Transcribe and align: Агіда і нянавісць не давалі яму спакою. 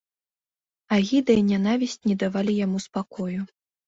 Агіда 0.95 1.31
і 1.41 1.43
нянавісць 1.49 1.99
не 2.13 2.15
давалі 2.23 2.53
яму 2.65 2.81
спакою. 2.87 3.39